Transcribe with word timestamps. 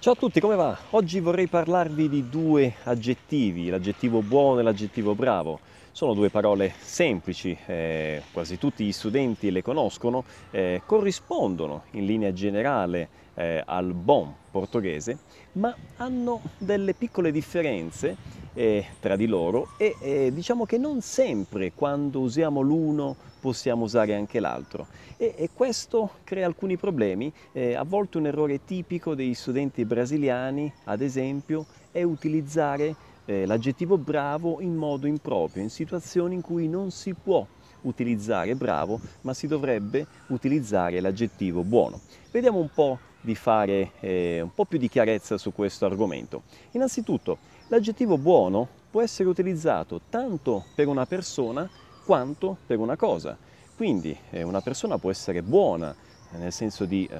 Ciao 0.00 0.14
a 0.14 0.16
tutti, 0.16 0.40
come 0.40 0.54
va? 0.54 0.74
Oggi 0.92 1.20
vorrei 1.20 1.46
parlarvi 1.46 2.08
di 2.08 2.30
due 2.30 2.76
aggettivi, 2.84 3.68
l'aggettivo 3.68 4.22
buono 4.22 4.60
e 4.60 4.62
l'aggettivo 4.62 5.14
bravo. 5.14 5.60
Sono 5.92 6.14
due 6.14 6.30
parole 6.30 6.72
semplici, 6.78 7.54
eh, 7.66 8.22
quasi 8.32 8.56
tutti 8.56 8.82
gli 8.82 8.92
studenti 8.92 9.50
le 9.50 9.60
conoscono, 9.60 10.24
eh, 10.52 10.80
corrispondono 10.86 11.82
in 11.90 12.06
linea 12.06 12.32
generale 12.32 13.08
eh, 13.34 13.62
al 13.62 13.92
bon 13.92 14.32
portoghese, 14.50 15.18
ma 15.52 15.76
hanno 15.98 16.40
delle 16.56 16.94
piccole 16.94 17.30
differenze 17.30 18.16
eh, 18.54 18.84
tra 19.00 19.16
di 19.16 19.26
loro 19.26 19.68
e 19.76 19.96
eh, 20.00 20.32
diciamo 20.32 20.64
che 20.64 20.78
non 20.78 21.00
sempre 21.00 21.72
quando 21.72 22.20
usiamo 22.20 22.60
l'uno 22.60 23.16
possiamo 23.40 23.84
usare 23.84 24.14
anche 24.14 24.40
l'altro 24.40 24.86
e, 25.20 25.34
e 25.36 25.50
questo 25.52 26.12
crea 26.24 26.46
alcuni 26.46 26.78
problemi. 26.78 27.30
Eh, 27.52 27.74
a 27.74 27.84
volte 27.84 28.16
un 28.16 28.26
errore 28.26 28.64
tipico 28.64 29.14
degli 29.14 29.34
studenti 29.34 29.84
brasiliani, 29.84 30.72
ad 30.84 31.02
esempio, 31.02 31.66
è 31.90 32.02
utilizzare 32.02 32.94
eh, 33.26 33.44
l'aggettivo 33.44 33.98
bravo 33.98 34.60
in 34.62 34.74
modo 34.74 35.06
improprio, 35.06 35.62
in 35.62 35.68
situazioni 35.68 36.34
in 36.34 36.40
cui 36.40 36.68
non 36.68 36.90
si 36.90 37.14
può 37.14 37.46
utilizzare 37.82 38.54
bravo, 38.54 39.00
ma 39.22 39.34
si 39.34 39.46
dovrebbe 39.46 40.06
utilizzare 40.28 41.00
l'aggettivo 41.00 41.62
buono. 41.62 42.00
Vediamo 42.30 42.58
un 42.58 42.68
po' 42.72 42.98
di 43.20 43.34
fare 43.34 43.92
eh, 44.00 44.40
un 44.40 44.54
po' 44.54 44.64
più 44.64 44.78
di 44.78 44.88
chiarezza 44.88 45.38
su 45.38 45.52
questo 45.52 45.86
argomento. 45.86 46.42
Innanzitutto, 46.72 47.38
l'aggettivo 47.68 48.16
buono 48.18 48.66
può 48.90 49.02
essere 49.02 49.28
utilizzato 49.28 50.00
tanto 50.08 50.64
per 50.74 50.88
una 50.88 51.06
persona 51.06 51.68
quanto 52.04 52.56
per 52.66 52.78
una 52.78 52.96
cosa. 52.96 53.36
Quindi 53.76 54.16
eh, 54.30 54.42
una 54.42 54.60
persona 54.60 54.98
può 54.98 55.10
essere 55.10 55.42
buona, 55.42 55.94
nel 56.32 56.52
senso 56.52 56.84
di 56.84 57.08
eh, 57.10 57.16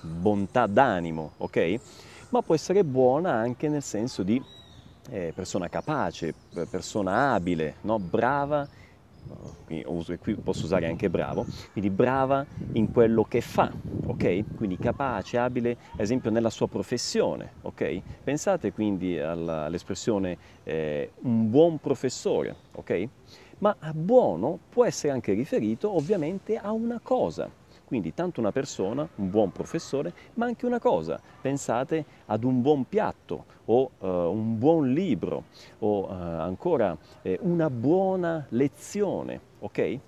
bontà 0.00 0.66
d'animo, 0.66 1.32
ok? 1.38 1.80
Ma 2.30 2.42
può 2.42 2.54
essere 2.54 2.84
buona 2.84 3.32
anche 3.32 3.68
nel 3.68 3.82
senso 3.82 4.22
di 4.22 4.42
eh, 5.10 5.32
persona 5.34 5.68
capace, 5.68 6.34
persona 6.70 7.32
abile, 7.32 7.76
no? 7.82 7.98
brava, 7.98 8.66
qui, 9.80 10.18
qui 10.18 10.34
posso 10.34 10.64
usare 10.64 10.86
anche 10.86 11.08
bravo, 11.08 11.46
quindi 11.72 11.88
brava 11.88 12.44
in 12.72 12.92
quello 12.92 13.24
che 13.24 13.40
fa, 13.40 13.70
ok? 14.06 14.56
Quindi 14.56 14.76
capace, 14.78 15.38
abile, 15.38 15.76
ad 15.94 16.00
esempio 16.00 16.30
nella 16.30 16.50
sua 16.50 16.68
professione, 16.68 17.52
ok? 17.62 18.00
Pensate 18.22 18.72
quindi 18.72 19.18
all'espressione 19.18 20.36
eh, 20.64 21.12
un 21.22 21.48
buon 21.48 21.78
professore, 21.78 22.54
ok? 22.72 23.08
Ma 23.58 23.76
buono 23.94 24.58
può 24.68 24.84
essere 24.84 25.12
anche 25.12 25.32
riferito 25.32 25.94
ovviamente 25.94 26.56
a 26.56 26.72
una 26.72 26.98
cosa, 27.00 27.48
quindi 27.84 28.12
tanto 28.12 28.40
una 28.40 28.50
persona, 28.50 29.06
un 29.16 29.30
buon 29.30 29.52
professore, 29.52 30.12
ma 30.34 30.46
anche 30.46 30.66
una 30.66 30.80
cosa. 30.80 31.20
Pensate 31.40 32.04
ad 32.26 32.42
un 32.42 32.60
buon 32.60 32.88
piatto 32.88 33.44
o 33.66 33.90
uh, 33.98 34.06
un 34.06 34.58
buon 34.58 34.92
libro 34.92 35.44
o 35.80 36.06
uh, 36.06 36.10
ancora 36.10 36.96
eh, 37.20 37.38
una 37.42 37.70
buona 37.70 38.46
lezione, 38.48 39.40
ok? 39.62 39.98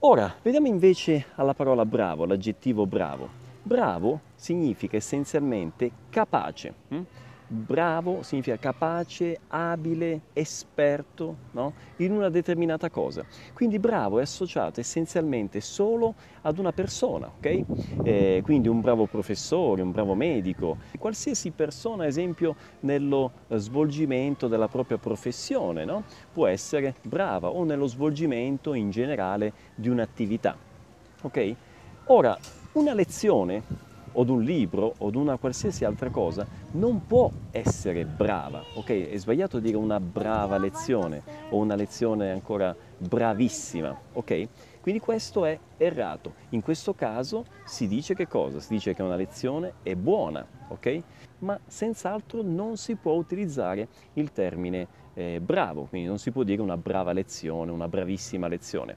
Ora, 0.00 0.34
vediamo 0.42 0.66
invece 0.66 1.26
alla 1.36 1.54
parola 1.54 1.84
bravo, 1.84 2.26
l'aggettivo 2.26 2.86
bravo. 2.86 3.28
Bravo 3.62 4.20
significa 4.34 4.96
essenzialmente 4.96 5.90
capace. 6.10 6.74
Hm? 6.88 7.00
Bravo 7.46 8.22
significa 8.22 8.56
capace, 8.58 9.38
abile, 9.48 10.22
esperto 10.32 11.36
no? 11.52 11.72
in 11.96 12.12
una 12.12 12.28
determinata 12.28 12.90
cosa. 12.90 13.24
Quindi 13.52 13.78
bravo 13.78 14.18
è 14.18 14.22
associato 14.22 14.80
essenzialmente 14.80 15.60
solo 15.60 16.14
ad 16.42 16.58
una 16.58 16.72
persona, 16.72 17.30
ok? 17.36 17.64
Eh, 18.02 18.40
quindi 18.44 18.68
un 18.68 18.80
bravo 18.80 19.06
professore, 19.06 19.82
un 19.82 19.92
bravo 19.92 20.14
medico, 20.14 20.76
qualsiasi 20.98 21.50
persona, 21.50 22.02
ad 22.02 22.08
esempio, 22.08 22.54
nello 22.80 23.32
svolgimento 23.50 24.48
della 24.48 24.68
propria 24.68 24.98
professione, 24.98 25.84
no? 25.84 26.04
può 26.32 26.46
essere 26.46 26.94
brava 27.02 27.48
o 27.48 27.64
nello 27.64 27.86
svolgimento 27.86 28.74
in 28.74 28.90
generale 28.90 29.52
di 29.74 29.88
un'attività. 29.88 30.56
Ok? 31.22 31.54
Ora, 32.06 32.36
una 32.72 32.94
lezione 32.94 33.84
o 34.16 34.24
un 34.30 34.42
libro 34.42 34.94
o 34.98 35.10
una 35.14 35.36
qualsiasi 35.36 35.84
altra 35.84 36.10
cosa 36.10 36.46
non 36.76 37.06
può 37.06 37.30
essere 37.50 38.04
brava, 38.04 38.62
ok? 38.74 39.08
È 39.08 39.16
sbagliato 39.16 39.58
dire 39.58 39.76
una 39.76 39.98
brava 39.98 40.58
lezione 40.58 41.22
o 41.50 41.56
una 41.56 41.74
lezione 41.74 42.30
ancora 42.30 42.76
bravissima, 42.98 43.98
ok? 44.12 44.48
Quindi 44.82 45.00
questo 45.00 45.44
è 45.46 45.58
errato. 45.78 46.34
In 46.50 46.60
questo 46.60 46.94
caso 46.94 47.44
si 47.64 47.88
dice 47.88 48.14
che 48.14 48.28
cosa? 48.28 48.60
Si 48.60 48.68
dice 48.74 48.94
che 48.94 49.02
una 49.02 49.16
lezione 49.16 49.74
è 49.82 49.94
buona, 49.94 50.46
ok? 50.68 51.02
Ma 51.38 51.58
senz'altro 51.66 52.42
non 52.42 52.76
si 52.76 52.94
può 52.94 53.14
utilizzare 53.14 53.88
il 54.14 54.30
termine 54.32 54.86
eh, 55.14 55.40
bravo, 55.42 55.86
quindi 55.88 56.06
non 56.06 56.18
si 56.18 56.30
può 56.30 56.42
dire 56.42 56.60
una 56.60 56.76
brava 56.76 57.12
lezione, 57.12 57.70
una 57.70 57.88
bravissima 57.88 58.48
lezione. 58.48 58.96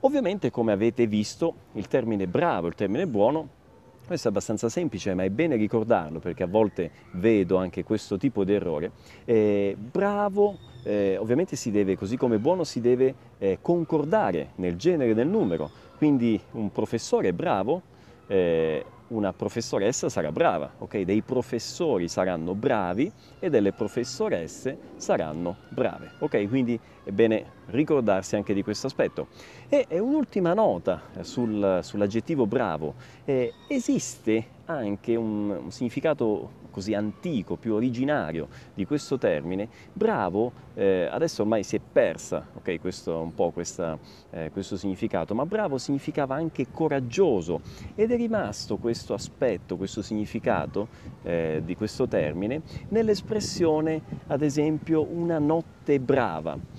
Ovviamente, 0.00 0.50
come 0.50 0.72
avete 0.72 1.06
visto, 1.06 1.54
il 1.72 1.88
termine 1.88 2.26
bravo, 2.26 2.66
il 2.66 2.74
termine 2.74 3.06
buono 3.06 3.64
questo 4.06 4.28
è 4.28 4.30
abbastanza 4.30 4.68
semplice, 4.68 5.14
ma 5.14 5.24
è 5.24 5.30
bene 5.30 5.56
ricordarlo 5.56 6.20
perché 6.20 6.44
a 6.44 6.46
volte 6.46 6.90
vedo 7.12 7.56
anche 7.56 7.82
questo 7.84 8.16
tipo 8.16 8.44
di 8.44 8.52
errore. 8.54 8.92
Eh, 9.24 9.76
bravo, 9.78 10.56
eh, 10.84 11.16
ovviamente 11.18 11.56
si 11.56 11.70
deve, 11.70 11.96
così 11.96 12.16
come 12.16 12.38
buono, 12.38 12.64
si 12.64 12.80
deve 12.80 13.14
eh, 13.38 13.58
concordare 13.60 14.50
nel 14.56 14.76
genere 14.76 15.12
del 15.12 15.26
numero. 15.26 15.70
Quindi 15.96 16.40
un 16.52 16.70
professore 16.70 17.32
bravo 17.32 17.82
eh, 18.28 18.84
una 19.08 19.32
professoressa 19.32 20.08
sarà 20.08 20.32
brava, 20.32 20.72
ok? 20.78 21.00
Dei 21.00 21.22
professori 21.22 22.08
saranno 22.08 22.54
bravi 22.54 23.10
e 23.38 23.50
delle 23.50 23.72
professoresse 23.72 24.78
saranno 24.96 25.56
brave, 25.68 26.12
ok? 26.18 26.48
Quindi 26.48 26.78
è 27.04 27.10
bene 27.10 27.44
ricordarsi 27.66 28.36
anche 28.36 28.54
di 28.54 28.62
questo 28.62 28.86
aspetto. 28.86 29.28
E, 29.68 29.86
un'ultima 29.90 30.54
nota 30.54 31.02
sul, 31.20 31.80
sull'aggettivo 31.82 32.46
bravo. 32.46 32.94
Eh, 33.24 33.52
esiste 33.68 34.54
anche 34.66 35.16
un, 35.16 35.50
un 35.50 35.70
significato 35.70 36.64
così 36.70 36.92
antico, 36.92 37.56
più 37.56 37.72
originario 37.72 38.48
di 38.74 38.84
questo 38.84 39.16
termine, 39.16 39.68
bravo 39.92 40.52
eh, 40.74 41.08
adesso 41.10 41.40
ormai 41.40 41.62
si 41.62 41.76
è 41.76 41.80
persa 41.80 42.46
okay, 42.54 42.78
questo, 42.78 43.18
un 43.18 43.34
po' 43.34 43.50
questa, 43.50 43.98
eh, 44.30 44.50
questo 44.50 44.76
significato, 44.76 45.34
ma 45.34 45.46
bravo 45.46 45.78
significava 45.78 46.34
anche 46.34 46.66
coraggioso 46.70 47.62
ed 47.94 48.10
è 48.10 48.16
rimasto 48.16 48.76
questo 48.76 49.14
aspetto, 49.14 49.78
questo 49.78 50.02
significato 50.02 50.88
eh, 51.22 51.62
di 51.64 51.74
questo 51.74 52.06
termine 52.06 52.60
nell'espressione 52.88 54.02
ad 54.26 54.42
esempio 54.42 55.02
una 55.02 55.38
notte 55.38 55.98
brava. 55.98 56.75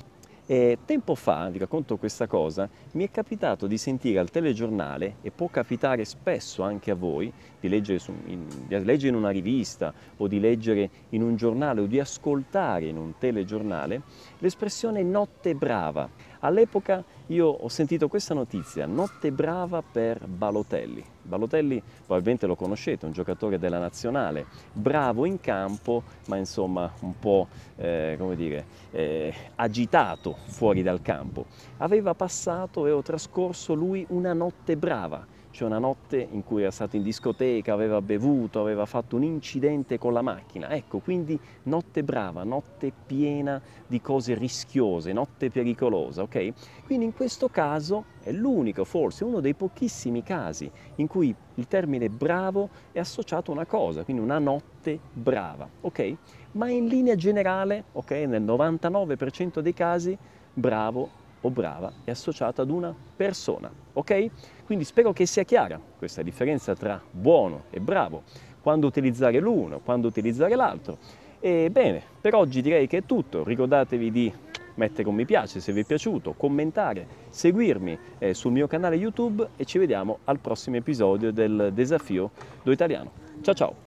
E 0.49 0.77
tempo 0.85 1.13
fa, 1.13 1.49
vi 1.49 1.57
racconto 1.57 1.97
questa 1.97 2.25
cosa, 2.25 2.69
mi 2.93 3.03
è 3.03 3.11
capitato 3.11 3.67
di 3.67 3.77
sentire 3.77 4.19
al 4.19 4.29
telegiornale, 4.29 5.15
e 5.21 5.29
può 5.29 5.49
capitare 5.49 6.05
spesso 6.05 6.63
anche 6.63 6.89
a 6.89 6.95
voi, 6.95 7.29
di 7.59 7.67
leggere, 7.67 7.99
su, 7.99 8.13
in, 8.27 8.47
di 8.65 8.81
leggere 8.85 9.09
in 9.09 9.15
una 9.15 9.29
rivista 9.29 9.93
o 10.15 10.25
di 10.25 10.39
leggere 10.39 10.89
in 11.09 11.21
un 11.21 11.35
giornale 11.35 11.81
o 11.81 11.85
di 11.85 11.99
ascoltare 11.99 12.85
in 12.85 12.95
un 12.95 13.17
telegiornale, 13.17 14.03
l'espressione 14.37 15.03
notte 15.03 15.53
brava. 15.53 16.09
All'epoca 16.39 17.03
io 17.27 17.47
ho 17.47 17.67
sentito 17.67 18.07
questa 18.07 18.33
notizia, 18.33 18.85
notte 18.85 19.31
brava 19.31 19.81
per 19.81 20.25
Balotelli. 20.27 21.03
Balotelli 21.21 21.81
probabilmente 22.05 22.45
lo 22.45 22.55
conoscete, 22.55 23.05
un 23.05 23.11
giocatore 23.11 23.59
della 23.59 23.79
nazionale, 23.79 24.45
bravo 24.71 25.25
in 25.25 25.39
campo, 25.39 26.03
ma 26.27 26.37
insomma 26.37 26.91
un 27.01 27.17
po' 27.19 27.47
eh, 27.75 28.15
come 28.17 28.35
dire, 28.35 28.65
eh, 28.91 29.33
agitato 29.55 30.37
fuori 30.45 30.83
dal 30.83 31.01
campo. 31.01 31.45
Aveva 31.77 32.13
passato 32.13 32.85
e 32.87 32.91
ho 32.91 33.01
trascorso 33.01 33.73
lui 33.73 34.05
una 34.09 34.33
notte 34.33 34.77
brava 34.77 35.35
c'è 35.57 35.66
una 35.66 35.79
notte 35.79 36.19
in 36.19 36.44
cui 36.44 36.62
era 36.62 36.69
stato 36.69 36.97
in 36.97 37.01
discoteca, 37.01 37.73
aveva 37.73 38.00
bevuto, 38.00 38.59
aveva 38.62 38.85
fatto 38.85 39.16
un 39.16 39.23
incidente 39.23 39.97
con 39.97 40.13
la 40.13 40.22
macchina. 40.22 40.69
Ecco, 40.69 41.00
quindi 41.00 41.39
notte 41.63 42.04
brava, 42.04 42.44
notte 42.44 42.92
piena 43.07 43.59
di 43.88 44.00
cose 44.00 44.36
rischiose, 44.36 45.13
notte 45.13 45.50
pericolosa, 45.50 46.21
ok? 46.21 46.54
Quindi 46.86 47.06
in 47.06 47.13
questo 47.15 47.50
caso 47.50 48.06
è 48.21 48.31
l'unico, 48.31 48.83
forse 48.83 49.24
uno 49.24 49.39
dei 49.39 49.56
pochissimi 49.56 50.21
casi 50.21 50.69
in 50.98 51.07
cui 51.07 51.33
il 51.56 51.68
termine 51.68 52.07
bravo 52.07 52.69
è 52.92 53.00
associato 53.00 53.50
a 53.50 53.56
una 53.56 53.65
cosa, 53.65 54.03
quindi 54.03 54.21
una 54.21 54.38
notte 54.38 55.00
brava, 55.12 55.68
ok? 55.81 56.15
Ma 56.51 56.69
in 56.69 56.86
linea 56.86 57.15
generale, 57.15 57.86
ok, 57.94 58.12
nel 58.12 58.44
99% 58.44 59.60
dei 59.62 59.74
casi 59.74 60.15
bravo 60.53 61.25
o 61.47 61.49
brava 61.49 61.91
è 62.03 62.11
associata 62.11 62.61
ad 62.61 62.69
una 62.69 62.94
persona, 63.15 63.71
ok? 63.94 64.29
Quindi 64.65 64.83
spero 64.83 65.13
che 65.13 65.25
sia 65.25 65.44
chiara 65.44 65.79
questa 65.97 66.21
differenza 66.21 66.75
tra 66.75 67.01
buono 67.09 67.63
e 67.69 67.79
bravo, 67.79 68.23
quando 68.61 68.88
utilizzare 68.88 69.39
l'uno, 69.39 69.79
quando 69.79 70.07
utilizzare 70.07 70.55
l'altro. 70.55 70.97
E 71.39 71.69
bene, 71.71 72.01
per 72.19 72.35
oggi 72.35 72.61
direi 72.61 72.88
che 72.88 72.97
è 72.97 73.05
tutto, 73.05 73.44
ricordatevi 73.44 74.11
di 74.11 74.33
mettere 74.75 75.07
un 75.07 75.15
mi 75.15 75.25
piace 75.25 75.59
se 75.59 75.71
vi 75.71 75.81
è 75.81 75.85
piaciuto, 75.85 76.33
commentare, 76.33 77.07
seguirmi 77.29 77.97
eh, 78.19 78.33
sul 78.33 78.51
mio 78.51 78.67
canale 78.67 78.95
YouTube 78.95 79.47
e 79.55 79.65
ci 79.65 79.77
vediamo 79.77 80.19
al 80.25 80.39
prossimo 80.39 80.75
episodio 80.75 81.31
del 81.31 81.71
Desafio 81.73 82.31
do 82.63 82.71
Italiano. 82.71 83.11
Ciao 83.41 83.53
ciao! 83.53 83.85